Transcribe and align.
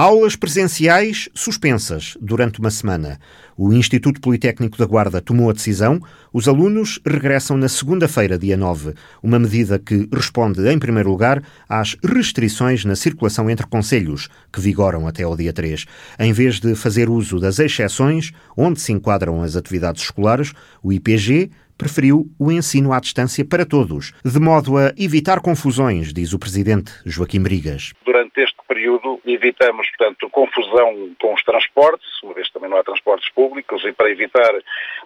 Aulas 0.00 0.36
presenciais 0.36 1.28
suspensas 1.34 2.16
durante 2.20 2.60
uma 2.60 2.70
semana. 2.70 3.18
O 3.56 3.72
Instituto 3.72 4.20
Politécnico 4.20 4.78
da 4.78 4.86
Guarda 4.86 5.20
tomou 5.20 5.50
a 5.50 5.52
decisão. 5.52 6.00
Os 6.32 6.46
alunos 6.46 7.00
regressam 7.04 7.56
na 7.56 7.68
segunda-feira, 7.68 8.38
dia 8.38 8.56
9. 8.56 8.94
Uma 9.20 9.40
medida 9.40 9.76
que 9.76 10.08
responde, 10.14 10.64
em 10.68 10.78
primeiro 10.78 11.10
lugar, 11.10 11.42
às 11.68 11.96
restrições 12.00 12.84
na 12.84 12.94
circulação 12.94 13.50
entre 13.50 13.66
conselhos, 13.66 14.28
que 14.52 14.60
vigoram 14.60 15.08
até 15.08 15.24
ao 15.24 15.36
dia 15.36 15.52
3. 15.52 15.84
Em 16.20 16.32
vez 16.32 16.60
de 16.60 16.76
fazer 16.76 17.08
uso 17.10 17.40
das 17.40 17.58
exceções, 17.58 18.30
onde 18.56 18.80
se 18.80 18.92
enquadram 18.92 19.42
as 19.42 19.56
atividades 19.56 20.04
escolares, 20.04 20.52
o 20.80 20.92
IPG 20.92 21.50
preferiu 21.76 22.30
o 22.38 22.52
ensino 22.52 22.92
à 22.92 23.00
distância 23.00 23.44
para 23.44 23.66
todos, 23.66 24.12
de 24.24 24.38
modo 24.38 24.78
a 24.78 24.92
evitar 24.96 25.40
confusões, 25.40 26.12
diz 26.12 26.32
o 26.32 26.38
presidente 26.38 26.92
Joaquim 27.04 27.40
Brigas. 27.40 27.92
Durante 28.06 28.40
este 28.40 28.57
período 28.68 29.20
evitamos, 29.24 29.88
portanto, 29.96 30.30
confusão 30.30 31.16
com 31.20 31.34
os 31.34 31.42
transportes, 31.42 32.22
uma 32.22 32.34
vez 32.34 32.50
também 32.50 32.68
não 32.68 32.76
há 32.76 32.84
transportes 32.84 33.28
públicos, 33.30 33.82
e 33.84 33.92
para 33.92 34.10
evitar 34.10 34.52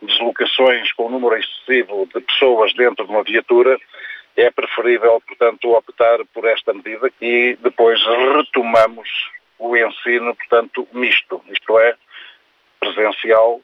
deslocações 0.03 0.93
com 0.93 1.07
um 1.07 1.11
número 1.11 1.37
excessivo 1.37 2.07
de 2.13 2.21
pessoas 2.21 2.75
dentro 2.75 3.07
de 3.07 3.13
uma 3.13 3.23
viatura, 3.23 3.79
é 4.37 4.51
preferível, 4.51 5.23
portanto, 5.27 5.71
optar 5.71 6.19
por 6.35 6.45
esta 6.47 6.73
medida 6.73 7.11
e 7.21 7.57
depois 7.63 8.01
retomamos 8.35 9.09
o 9.59 9.77
ensino, 9.77 10.35
portanto, 10.35 10.89
misto, 10.93 11.41
isto 11.49 11.79
é, 11.79 11.95
presencial 12.81 13.61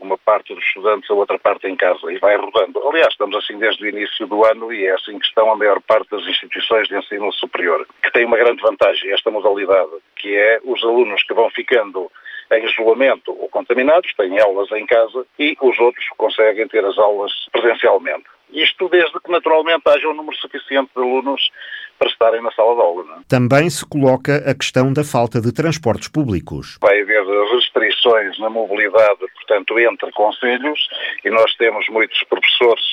uma 0.00 0.16
parte 0.18 0.54
dos 0.54 0.64
estudantes, 0.64 1.10
a 1.10 1.14
outra 1.14 1.38
parte 1.38 1.66
em 1.66 1.76
casa, 1.76 2.12
e 2.12 2.18
vai 2.18 2.36
rodando. 2.36 2.86
Aliás, 2.88 3.08
estamos 3.12 3.36
assim 3.36 3.58
desde 3.58 3.84
o 3.84 3.88
início 3.88 4.26
do 4.26 4.44
ano 4.44 4.72
e 4.72 4.86
é 4.86 4.92
assim 4.92 5.18
que 5.18 5.26
estão 5.26 5.50
a 5.50 5.56
maior 5.56 5.80
parte 5.80 6.10
das 6.10 6.26
instituições 6.26 6.88
de 6.88 6.96
ensino 6.96 7.32
superior, 7.32 7.86
que 8.02 8.12
tem 8.12 8.24
uma 8.24 8.36
grande 8.36 8.62
vantagem, 8.62 9.12
esta 9.12 9.30
modalidade, 9.30 9.90
que 10.16 10.36
é 10.36 10.60
os 10.64 10.82
alunos 10.82 11.22
que 11.24 11.34
vão 11.34 11.50
ficando 11.50 12.10
em 12.50 12.64
isolamento 12.64 13.30
ou 13.30 13.48
contaminados, 13.48 14.12
têm 14.14 14.40
aulas 14.40 14.70
em 14.72 14.86
casa 14.86 15.26
e 15.38 15.56
os 15.60 15.78
outros 15.78 16.06
conseguem 16.16 16.66
ter 16.68 16.84
as 16.84 16.96
aulas 16.98 17.32
presencialmente. 17.52 18.24
Isto 18.50 18.88
desde 18.88 19.20
que 19.20 19.30
naturalmente 19.30 19.82
haja 19.86 20.08
um 20.08 20.14
número 20.14 20.36
suficiente 20.38 20.90
de 20.96 21.02
alunos 21.02 21.50
para 21.98 22.08
estarem 22.08 22.42
na 22.42 22.52
sala 22.52 22.74
de 22.74 22.80
aula. 22.80 23.04
Não? 23.04 23.14
É? 23.16 23.18
Também 23.28 23.68
se 23.68 23.84
coloca 23.86 24.36
a 24.48 24.54
questão 24.54 24.92
da 24.92 25.04
falta 25.04 25.40
de 25.40 25.52
transportes 25.52 26.08
públicos. 26.08 26.78
Vai 26.80 27.00
haver 27.00 27.24
restrições 27.54 28.38
na 28.38 28.48
mobilidade, 28.48 29.18
portanto, 29.34 29.78
entre 29.78 30.10
conselhos 30.12 30.88
e 31.24 31.30
nós 31.30 31.54
temos 31.56 31.88
muitos 31.88 32.22
professores, 32.24 32.84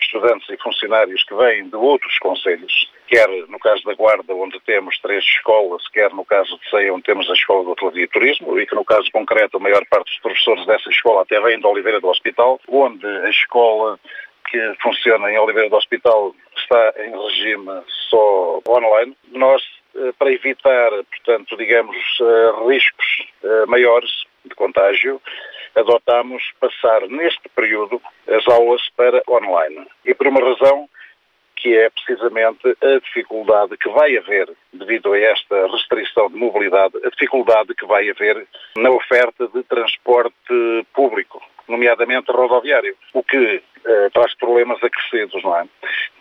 estudantes 0.00 0.48
e 0.50 0.56
funcionários 0.62 1.24
que 1.24 1.34
vêm 1.34 1.68
de 1.68 1.76
outros 1.76 2.18
conselhos, 2.18 2.90
quer 3.08 3.28
no 3.48 3.58
caso 3.58 3.82
da 3.84 3.94
Guarda, 3.94 4.34
onde 4.34 4.60
temos 4.60 4.98
três 4.98 5.24
escolas, 5.24 5.88
quer 5.88 6.10
no 6.12 6.24
caso 6.24 6.58
de 6.58 6.70
Ceia, 6.70 6.92
onde 6.92 7.04
temos 7.04 7.28
a 7.30 7.32
Escola 7.32 7.64
de 7.64 7.70
Hotelaria 7.70 8.04
e 8.04 8.08
Turismo, 8.08 8.58
e 8.60 8.66
que 8.66 8.74
no 8.74 8.84
caso 8.84 9.10
concreto 9.10 9.56
a 9.56 9.60
maior 9.60 9.84
parte 9.86 10.10
dos 10.10 10.20
professores 10.20 10.66
dessa 10.66 10.90
escola 10.90 11.22
até 11.22 11.40
vêm 11.40 11.58
de 11.58 11.66
Oliveira 11.66 12.00
do 12.00 12.08
Hospital, 12.08 12.60
onde 12.68 13.06
a 13.06 13.30
escola 13.30 13.98
que 14.50 14.74
funciona 14.82 15.30
em 15.30 15.38
Oliveira 15.38 15.68
do 15.68 15.76
Hospital 15.76 16.34
está 16.56 16.94
em 16.98 17.10
regime 17.10 17.82
só 18.08 18.60
online. 18.68 19.16
Nós, 19.32 19.62
eh, 19.94 20.12
para 20.18 20.32
evitar, 20.32 20.90
portanto, 20.90 21.56
digamos, 21.56 21.96
eh, 22.20 22.68
riscos 22.68 23.06
eh, 23.42 23.66
maiores 23.66 24.10
de 24.44 24.54
contágio, 24.54 25.20
adotamos 25.74 26.42
passar 26.60 27.06
neste 27.08 27.48
período 27.50 28.00
as 28.28 28.46
aulas 28.48 28.82
para 28.96 29.22
online. 29.28 29.86
E 30.04 30.14
por 30.14 30.26
uma 30.26 30.40
razão 30.40 30.88
que 31.56 31.76
é 31.76 31.90
precisamente 31.90 32.76
a 32.82 32.98
dificuldade 33.00 33.76
que 33.78 33.88
vai 33.88 34.16
haver, 34.16 34.48
devido 34.72 35.12
a 35.12 35.18
esta 35.18 35.66
restrição 35.68 36.28
de 36.28 36.36
mobilidade, 36.36 36.96
a 37.04 37.10
dificuldade 37.10 37.74
que 37.74 37.86
vai 37.86 38.08
haver 38.10 38.46
na 38.76 38.90
oferta 38.90 39.48
de 39.48 39.62
transporte 39.64 40.86
público, 40.94 41.42
nomeadamente 41.68 42.30
rodoviário, 42.30 42.94
o 43.12 43.22
que 43.22 43.62
eh, 43.88 44.10
traz 44.12 44.34
problemas 44.36 44.82
acrescidos, 44.82 45.42
não 45.44 45.56
é? 45.56 45.64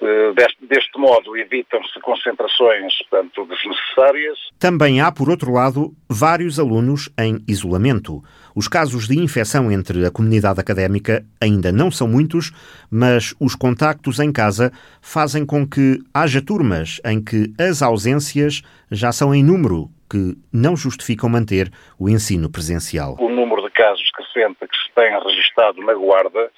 Eh, 0.01 0.33
deste, 0.35 0.67
deste 0.67 0.99
modo, 0.99 1.35
evitam-se 1.35 1.99
concentrações, 1.99 2.93
portanto, 3.09 3.45
desnecessárias. 3.45 4.37
Também 4.59 5.01
há, 5.01 5.11
por 5.11 5.29
outro 5.29 5.51
lado, 5.51 5.91
vários 6.07 6.59
alunos 6.59 7.09
em 7.17 7.43
isolamento. 7.47 8.23
Os 8.55 8.67
casos 8.67 9.07
de 9.07 9.17
infecção 9.17 9.71
entre 9.71 10.05
a 10.05 10.11
comunidade 10.11 10.59
académica 10.59 11.25
ainda 11.41 11.71
não 11.71 11.89
são 11.89 12.07
muitos, 12.07 12.51
mas 12.91 13.33
os 13.39 13.55
contactos 13.55 14.19
em 14.19 14.31
casa 14.31 14.71
fazem 15.01 15.43
com 15.43 15.67
que 15.67 15.99
haja 16.13 16.41
turmas 16.41 17.01
em 17.03 17.23
que 17.23 17.51
as 17.59 17.81
ausências 17.81 18.61
já 18.91 19.11
são 19.11 19.33
em 19.33 19.43
número, 19.43 19.89
que 20.09 20.37
não 20.53 20.75
justificam 20.75 21.27
manter 21.27 21.71
o 21.97 22.07
ensino 22.07 22.49
presencial. 22.49 23.17
O 23.19 23.29
número 23.29 23.54
casos 23.75 24.09
crescente 24.11 24.59
que 24.59 24.77
se 24.77 24.91
tem 24.95 25.11
registado 25.19 25.81
na 25.81 25.93
Guarda 25.93 26.51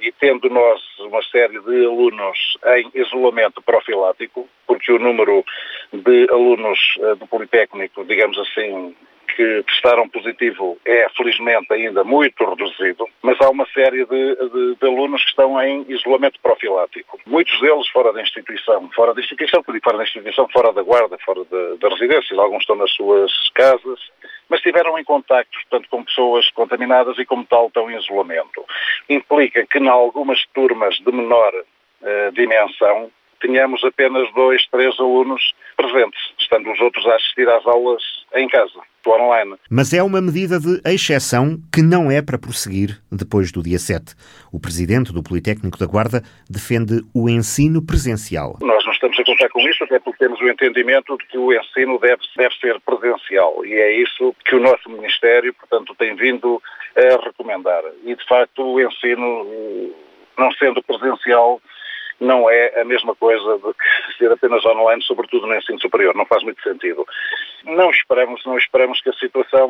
e 0.00 0.12
tendo 0.12 0.48
nós 0.50 0.80
uma 0.98 1.22
série 1.22 1.58
de 1.60 1.86
alunos 1.86 2.38
em 2.76 2.90
isolamento 3.00 3.62
profilático, 3.62 4.48
porque 4.66 4.92
o 4.92 4.98
número 4.98 5.44
de 5.92 6.26
alunos 6.30 6.78
eh, 7.00 7.14
do 7.14 7.26
Politécnico, 7.26 8.04
digamos 8.04 8.38
assim, 8.38 8.94
que 9.34 9.62
testaram 9.64 10.08
positivo 10.08 10.78
é, 10.84 11.08
felizmente, 11.16 11.72
ainda 11.72 12.02
muito 12.04 12.42
reduzido, 12.44 13.06
mas 13.22 13.38
há 13.40 13.50
uma 13.50 13.66
série 13.66 14.04
de, 14.06 14.34
de, 14.36 14.76
de, 14.76 14.86
alunos 14.86 15.22
que 15.24 15.30
estão 15.30 15.60
em 15.60 15.84
isolamento 15.88 16.40
profilático. 16.40 17.20
Muitos 17.26 17.58
deles 17.60 17.86
fora 17.88 18.12
da 18.12 18.22
instituição, 18.22 18.88
fora 18.94 19.12
da 19.12 19.20
instituição, 19.20 19.62
fora 19.62 19.98
da 19.98 20.04
instituição, 20.04 20.48
fora 20.48 20.72
da 20.72 20.82
guarda, 20.82 21.18
fora 21.18 21.44
da 21.44 21.88
residência. 21.88 22.38
Alguns 22.38 22.62
estão 22.62 22.76
nas 22.76 22.90
suas 22.92 23.30
casas, 23.54 24.00
mas 24.48 24.60
estiveram 24.60 24.98
em 24.98 25.04
contacto, 25.04 25.58
portanto, 25.62 25.88
com 25.90 26.04
pessoas 26.04 26.50
contaminadas 26.50 27.18
e, 27.18 27.24
como 27.24 27.44
tal, 27.44 27.66
estão 27.66 27.90
em 27.90 27.96
isolamento. 27.96 28.64
Implica 29.08 29.66
que, 29.66 29.78
em 29.78 29.88
algumas 29.88 30.44
turmas 30.54 30.96
de 30.96 31.12
menor 31.12 31.52
uh, 31.54 32.32
dimensão, 32.32 33.10
tenhamos 33.46 33.82
apenas 33.84 34.32
dois, 34.34 34.66
três 34.68 34.98
alunos 34.98 35.54
presentes, 35.76 36.20
estando 36.38 36.70
os 36.70 36.80
outros 36.80 37.06
a 37.06 37.14
assistir 37.14 37.48
às 37.48 37.66
aulas 37.66 38.02
em 38.34 38.48
casa 38.48 38.80
online. 39.08 39.54
Mas 39.70 39.92
é 39.92 40.02
uma 40.02 40.20
medida 40.20 40.58
de 40.58 40.80
exceção 40.84 41.58
que 41.72 41.80
não 41.80 42.10
é 42.10 42.20
para 42.20 42.38
prosseguir 42.38 43.00
depois 43.10 43.52
do 43.52 43.62
dia 43.62 43.78
7. 43.78 44.14
O 44.52 44.60
presidente 44.60 45.12
do 45.12 45.22
Politécnico 45.22 45.78
da 45.78 45.86
Guarda 45.86 46.22
defende 46.50 47.02
o 47.14 47.28
ensino 47.28 47.84
presencial. 47.84 48.58
Nós 48.60 48.84
não 48.84 48.92
estamos 48.92 49.18
a 49.18 49.24
contar 49.24 49.48
com 49.50 49.60
isso, 49.60 49.84
até 49.84 50.00
porque 50.00 50.18
temos 50.18 50.40
o 50.40 50.48
entendimento 50.48 51.16
de 51.18 51.26
que 51.26 51.38
o 51.38 51.52
ensino 51.52 51.98
deve, 52.00 52.22
deve 52.36 52.54
ser 52.56 52.80
presencial 52.80 53.64
e 53.64 53.74
é 53.74 53.92
isso 54.02 54.34
que 54.44 54.56
o 54.56 54.60
nosso 54.60 54.90
Ministério, 54.90 55.54
portanto, 55.54 55.94
tem 55.96 56.16
vindo 56.16 56.60
a 56.96 57.24
recomendar. 57.24 57.82
E, 58.04 58.14
de 58.14 58.26
facto, 58.26 58.62
o 58.62 58.80
ensino, 58.80 59.92
não 60.36 60.50
sendo 60.52 60.82
presencial, 60.82 61.60
não 62.20 62.48
é 62.48 62.80
a 62.80 62.84
mesma 62.84 63.14
coisa 63.14 63.58
de 63.58 64.16
ser 64.18 64.30
apenas 64.32 64.64
online, 64.64 65.02
sobretudo 65.02 65.46
no 65.46 65.54
ensino 65.54 65.80
superior. 65.80 66.14
Não 66.14 66.26
faz 66.26 66.42
muito 66.42 66.62
sentido. 66.62 67.04
Não 67.66 67.90
esperamos, 67.90 68.44
não 68.46 68.56
esperamos 68.56 69.00
que 69.00 69.10
a 69.10 69.14
situação, 69.14 69.68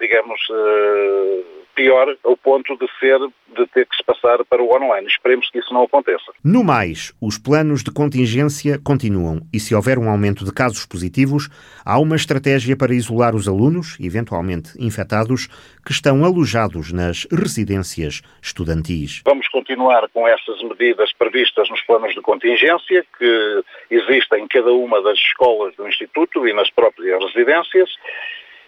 digamos, 0.00 0.40
uh, 0.50 1.64
pior 1.74 2.16
ao 2.24 2.36
ponto 2.36 2.76
de 2.76 2.86
ser, 2.98 3.18
de 3.56 3.66
ter 3.68 3.86
que 3.86 3.96
se 3.96 4.04
passar 4.04 4.44
para 4.44 4.62
o 4.62 4.74
online. 4.74 5.06
Esperemos 5.06 5.50
que 5.50 5.58
isso 5.58 5.72
não 5.72 5.82
aconteça. 5.82 6.32
No 6.42 6.64
mais, 6.64 7.12
os 7.20 7.38
planos 7.38 7.82
de 7.82 7.90
contingência 7.90 8.78
continuam 8.82 9.40
e 9.52 9.60
se 9.60 9.74
houver 9.74 9.98
um 9.98 10.08
aumento 10.08 10.44
de 10.44 10.52
casos 10.52 10.86
positivos, 10.86 11.48
há 11.84 11.98
uma 11.98 12.16
estratégia 12.16 12.76
para 12.76 12.94
isolar 12.94 13.34
os 13.34 13.48
alunos, 13.48 13.98
eventualmente 14.00 14.70
infectados, 14.78 15.48
que 15.84 15.92
estão 15.92 16.24
alojados 16.24 16.92
nas 16.92 17.26
residências 17.30 18.22
estudantis. 18.42 19.22
Vamos 19.24 19.48
continuar 19.48 20.08
com 20.10 20.26
essas 20.26 20.62
medidas 20.62 21.12
previstas 21.12 21.68
nos 21.68 21.82
planos 21.82 22.14
de 22.14 22.20
contingência 22.20 23.04
que 23.18 23.64
existem 23.90 24.44
em 24.44 24.48
cada 24.48 24.72
uma 24.72 25.02
das 25.02 25.18
escolas 25.18 25.74
do 25.76 25.86
Instituto 25.88 26.46
e 26.46 26.52
nas 26.52 26.70
próprias 26.70 27.23
residências. 27.32 27.90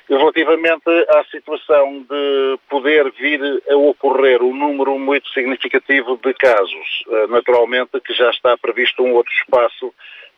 Relativamente 0.08 0.88
à 1.08 1.24
situação 1.24 2.06
de 2.08 2.58
poder 2.68 3.10
vir 3.12 3.40
a 3.68 3.76
ocorrer 3.76 4.40
um 4.40 4.54
número 4.54 4.96
muito 5.00 5.28
significativo 5.30 6.16
de 6.22 6.32
casos, 6.34 7.04
eh, 7.10 7.26
naturalmente 7.26 8.00
que 8.00 8.14
já 8.14 8.30
está 8.30 8.56
previsto 8.56 9.02
um 9.02 9.14
outro 9.14 9.32
espaço 9.32 9.92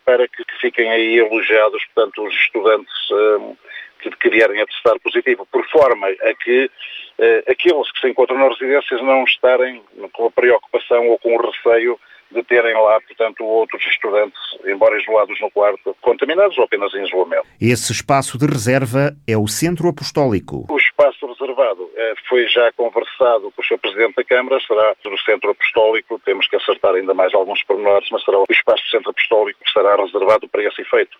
para 0.06 0.26
que 0.26 0.43
fiquem 0.59 0.91
aí 0.91 1.20
alojados, 1.20 1.85
portanto, 1.93 2.26
os 2.26 2.35
estudantes 2.35 2.94
eh, 3.12 3.56
que, 4.00 4.11
que 4.17 4.31
vierem 4.31 4.59
a 4.62 4.67
testar 4.67 4.99
positivo, 5.00 5.47
por 5.53 5.69
forma 5.69 6.06
a 6.09 6.35
que 6.35 6.71
eh, 7.19 7.44
aqueles 7.47 7.93
que 7.93 8.00
se 8.00 8.09
encontram 8.09 8.38
nas 8.38 8.59
residências 8.59 9.03
não 9.03 9.25
estarem 9.25 9.82
com 10.14 10.26
a 10.26 10.31
preocupação 10.31 11.09
ou 11.09 11.19
com 11.19 11.37
o 11.37 11.50
receio 11.50 12.00
de 12.31 12.43
terem 12.43 12.75
lá, 12.75 13.01
portanto, 13.01 13.45
outros 13.45 13.85
estudantes, 13.87 14.39
embora 14.67 15.01
isolados 15.01 15.41
no 15.41 15.51
quarto, 15.51 15.97
contaminados 16.01 16.57
ou 16.59 16.65
apenas 16.65 16.93
em 16.95 17.05
isolamento. 17.05 17.47
Esse 17.61 17.93
espaço 17.93 18.39
de 18.39 18.47
reserva 18.47 19.15
é 19.27 19.37
o 19.37 19.47
Centro 19.47 19.89
Apostólico. 19.89 20.67
O 20.69 20.77
espaço 20.77 21.27
reservado 21.27 21.91
eh, 21.97 22.15
foi 22.29 22.47
já 22.49 22.71
conversado 22.73 23.51
com 23.53 23.63
o 23.63 23.65
Sr. 23.65 23.79
Presidente 23.79 24.17
da 24.17 24.25
Câmara, 24.25 24.61
será 24.67 24.95
no 25.05 25.19
Centro 25.19 25.51
Apostólico, 25.51 26.21
temos 26.25 26.47
que 26.49 26.57
acertar 26.57 26.95
ainda 26.95 27.15
mais 27.15 27.33
alguns 27.35 27.63
pormenores, 27.63 28.09
mas 28.11 28.25
será 28.25 28.39
o 28.39 28.45
espaço 28.51 28.83
do 28.85 28.91
Centro 28.91 29.11
Apostólico 29.11 29.61
que 29.65 29.73
será 29.73 29.97
reservado 29.97 30.49
para 30.49 30.65
esse 30.65 30.83
efeito, 30.83 31.17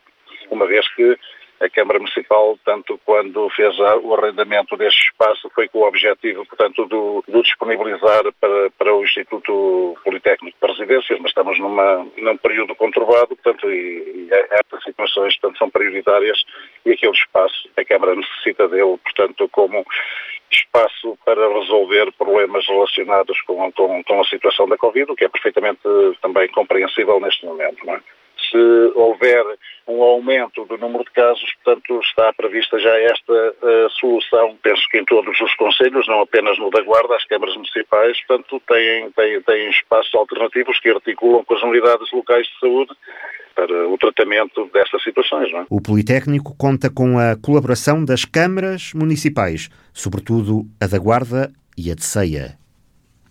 uma 0.51 0.67
vez 0.67 0.87
que 0.95 1.19
a 1.61 1.69
Câmara 1.69 1.99
Municipal, 1.99 2.59
tanto 2.65 3.01
quando 3.05 3.49
fez 3.51 3.77
o 3.79 4.15
arrendamento 4.15 4.77
deste 4.77 5.11
espaço, 5.11 5.51
foi 5.55 5.69
com 5.69 5.81
o 5.81 5.87
objetivo, 5.87 6.47
portanto, 6.47 6.87
do, 6.87 7.25
do 7.27 7.43
disponibilizar 7.43 8.23
para, 8.41 8.71
para 8.71 8.95
o 8.95 9.03
Instituto 9.03 9.97
Politécnico 10.05 10.57
de 10.61 10.73
Residências, 10.73 11.19
mas 11.21 11.31
estamos 11.31 11.59
numa, 11.59 12.07
num 12.17 12.37
período 12.37 12.75
conturbado, 12.75 13.29
portanto, 13.29 13.71
e, 13.71 14.29
e 14.29 14.29
estas 14.51 14.83
situações, 14.85 15.37
portanto, 15.39 15.59
são 15.59 15.71
prioritárias 15.71 16.43
e 16.87 16.93
aquele 16.93 17.13
espaço, 17.13 17.69
a 17.77 17.85
Câmara 17.85 18.15
necessita 18.15 18.69
dele, 18.69 18.99
portanto, 19.03 19.49
como 19.51 19.85
espaço 20.51 21.19
para 21.25 21.49
resolver 21.61 22.11
problemas 22.13 22.67
relacionados 22.67 23.41
com, 23.43 23.71
com, 23.73 24.03
com, 24.03 24.21
a 24.21 24.25
situação 24.25 24.67
da 24.67 24.77
Covid, 24.77 25.11
o 25.11 25.17
que 25.17 25.25
é 25.25 25.29
perfeitamente 25.29 25.81
também 26.23 26.49
compreensível 26.49 27.21
neste 27.21 27.45
momento. 27.45 27.85
Não 27.85 27.95
é? 27.95 28.01
Se 28.51 28.93
houver 28.95 29.45
um 29.87 30.03
aumento 30.03 30.65
do 30.67 30.77
número 30.77 31.05
de 31.05 31.11
casos, 31.11 31.51
portanto, 31.63 32.01
está 32.01 32.33
prevista 32.35 32.79
já 32.79 32.95
esta 33.01 33.33
uh, 33.33 33.91
solução. 33.99 34.57
Penso 34.63 34.83
que 34.91 34.99
em 34.99 35.05
todos 35.05 35.41
os 35.41 35.55
conselhos, 35.55 36.07
não 36.07 36.21
apenas 36.21 36.59
no 36.59 36.71
da 36.71 36.83
Guarda, 36.83 37.17
as 37.17 37.25
câmaras 37.25 37.55
municipais, 37.57 38.19
portanto, 38.27 38.61
têm, 38.69 39.11
têm, 39.13 39.41
têm 39.43 39.71
espaços 39.71 40.15
alternativos 40.15 40.79
que 40.81 40.91
articulam 40.91 41.45
com 41.45 41.55
as 41.55 41.63
unidades 41.63 42.11
locais 42.13 42.47
de 42.47 42.59
saúde 42.61 42.95
para 43.55 43.89
o 43.89 43.99
tratamento 43.99 44.71
destas 44.73 45.03
situações. 45.03 45.53
É? 45.53 45.65
O 45.69 45.81
Politécnico 45.81 46.55
conta 46.57 46.89
com 46.89 47.19
a 47.19 47.35
colaboração 47.37 48.05
das 48.05 48.25
câmaras 48.25 48.93
municipais, 48.95 49.69
sobretudo 49.93 50.63
a 50.81 50.87
da 50.87 50.99
Guarda 50.99 51.51
e 51.77 51.91
a 51.91 51.95
de 51.95 52.05
Ceia. 52.05 52.57